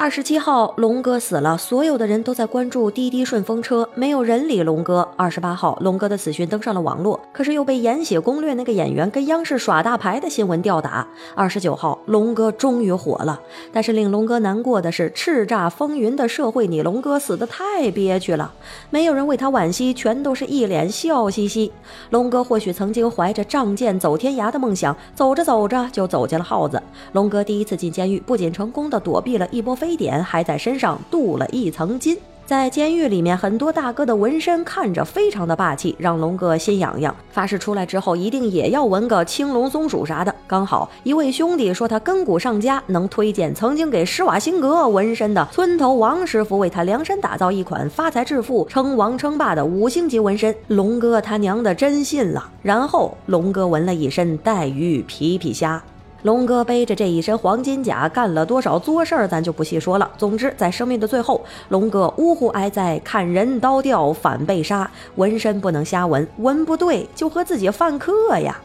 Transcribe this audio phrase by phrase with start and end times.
[0.00, 5.08] 二十七号，龙哥死了，所有的人都在关注滴滴顺风车，没有人理龙哥。
[5.16, 11.04] 二十八号，龙哥的死讯登上了网络，可是又被《延禧攻略》那个演员跟央视耍大牌的新闻吊打。
[11.34, 13.40] 二十九号，龙哥终于火了，
[13.72, 18.52] 但是令龙哥难过的是，叱咤风云的社会，你龙哥死的太憋屈了，
[18.90, 21.72] 没有人为他惋惜，全都是一脸笑嘻嘻。
[22.10, 26.80] 龙哥或许曾经怀着仗剑走天涯的梦想，走着走着就走进了耗子。
[27.10, 29.87] 龙哥第一次进监狱，不仅成功的躲避了一波非。
[29.88, 40.34] 黑点还在身上镀了一层金，在监狱里面，很多大哥的纹身看着非常的霸气，让龙哥心痒痒，发誓出来之后一定也要纹个青龙松鼠啥的。
[40.46, 50.54] 刚好一位兄弟说他根骨上佳，能推荐曾经给施瓦辛格纹身的村头王师傅为他量身打造一款发财致富、称王称霸的五星级纹身。
[50.66, 55.82] 龙哥他娘的真信了，然后龙哥纹了一身带鱼皮皮虾。
[56.22, 60.10] 龙哥背着这一身黄金甲，干了多少作事儿，咱就不细说了。
[60.18, 68.60] 总之，在生命的最后，龙哥呜呼哀哉，砍人刀掉反被杀，纹身不能瞎纹，纹不对就和自己犯克呀。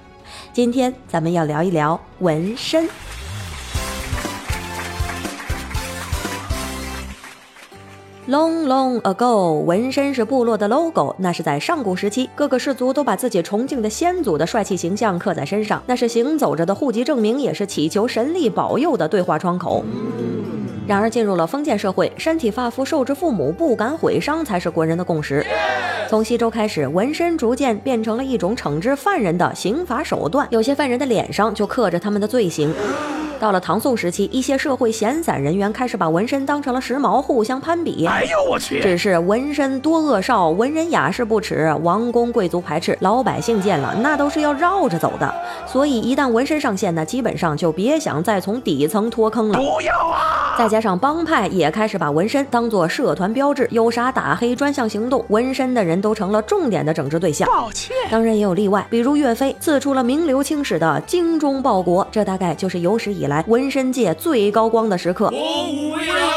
[0.52, 2.90] 今天咱们要聊一聊纹身。
[8.30, 11.14] Long long ago，纹身是部落的 logo。
[11.20, 19.84] 那是在上古时期，各个氏族都把自己崇敬的先祖的帅气形象刻在身上，那是行走着的户籍证明，也是祈求神力保佑的对话窗口。
[20.88, 25.46] 然而，进入了封建社会，身体发肤受之父母，不敢毁伤才是国人的共识。
[26.08, 32.74] 从西周开始，纹身逐渐变成了一种惩治犯人的刑罚手段，有些犯人的脸上就刻着他们的罪行。
[33.40, 38.06] 到了唐宋时期，一些社会闲散人员开始把纹身当成了时髦，互相攀比。
[38.06, 38.82] 哎呦我去！
[38.82, 45.34] 只是纹身多恶少，文人雅士不耻，王公贵族排斥，老百姓见了那都是要绕着走的。
[45.66, 49.60] 所以一旦纹身上线，那基本上就别想再从底层脱坑了。
[49.60, 50.56] 不要啊！
[50.58, 57.48] 再加上帮派也开始把纹身当做社团标志，有啥打黑专项行动，纹身的人都成了重点的整治对象。
[57.50, 63.44] 抱歉，当然也有例外，比如岳飞刺出了名留青史的精忠报国，这大概就是有史以来。
[63.48, 65.32] 纹身界最高光的时刻。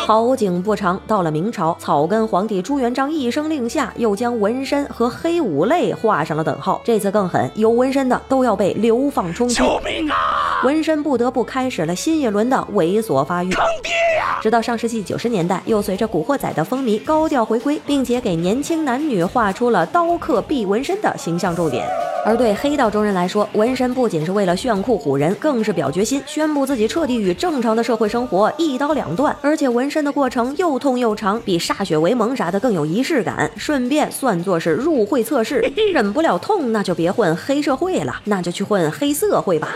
[0.07, 6.81] 好景不长，到了明朝，草根皇帝朱元璋一声令下，又将纹身和黑五类画上了等号。
[6.85, 9.57] 这次更狠，有纹身的都要被流放充军。
[9.57, 10.63] 救命啊！
[10.65, 13.51] 纹身不得不开始了新一轮的猥琐发育。
[13.51, 13.93] 坑爹
[14.41, 21.87] 直到上世纪九十年代，又随着《古惑仔》的风靡，高调回归，并且给年轻男女画出了刀客必纹身的形象重点。
[22.25, 29.37] 而对黑道中人来说，纹身不仅是为了炫酷唬人，更是表决心，宣布自己彻底与正常的社会生活一刀两断。
[29.43, 30.07] 而且纹身。
[30.07, 35.59] 的过程又痛又长，比歃血为盟啥的更有仪式感，顺便算作是入会测试。
[35.93, 39.75] 忍不了痛，那就别混黑社会了，那就去混黑社会吧。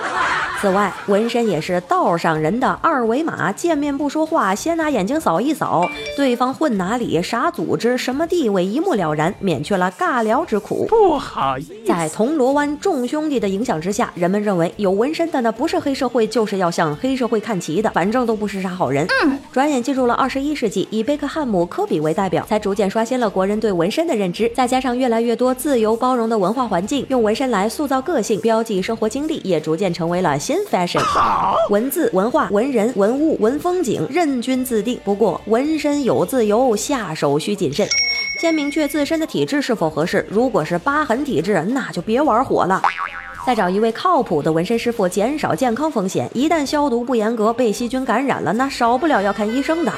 [0.60, 5.88] 此外，纹身也是道上人的二维码，见面不说话，先拿眼睛扫一扫，
[6.18, 10.84] 对方混哪里、啥组织、什么地位，一目了然，免去了尬聊之苦。
[10.86, 19.06] 不好意思，在铜锣湾众兄弟的影响之下，人们认为有纹身的那不是黑社会，就是要向黑社会看齐的，反正都不是啥好人。
[19.24, 24.46] 嗯，转眼进入了二十一世纪，以贝克汉姆、科比为代表，才逐渐刷新了国人对纹身的认知。
[24.54, 30.38] 再加上越来越多自由包容的文化环境，用纹身来塑造个性、标记生活经历，也逐渐成为了。
[30.50, 34.98] 新 fashion，好文字、文化、文人、文物、文风景，任君自定。
[35.04, 37.86] 不过纹身有自由，下手需谨慎，
[38.40, 40.26] 先明确自身的体质是否合适。
[40.28, 42.82] 如果是疤痕体质，那就别玩火了。
[43.46, 46.28] 再找一位靠谱的纹身师傅，减少健康风险。
[46.34, 49.92] 一旦消毒不严格，被细菌感染了，那少不了要看医生的。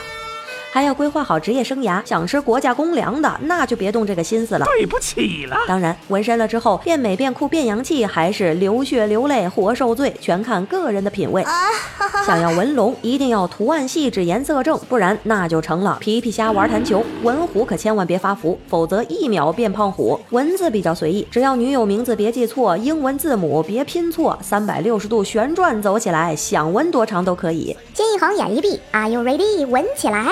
[0.74, 4.64] 还要规划好职业生涯，想吃国家公粮的，那就别动这个心思了。
[4.64, 5.54] 对不起了。
[5.68, 11.44] 当然，纹身了之后变美变酷变洋气，还是流血流泪活受罪，全看个人的品味。
[12.24, 17.04] 想要纹龙，一定要图案细致，颜色正，不然那就成了皮皮虾玩弹球。
[17.22, 20.18] 纹虎可千万别发福，否则一秒变胖虎。
[20.30, 27.76] 文字比较随意，只要女友名字别记错，英文字母别拼错，三百六十度旋转走起来，想纹多长都可以。
[27.92, 29.66] 见一行眼一闭，Are you ready？
[29.66, 30.25] 纹起来。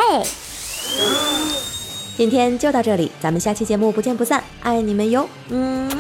[2.21, 5.91] 今天就到这里，咱们下期节目不见不散，爱你们哟，嗯。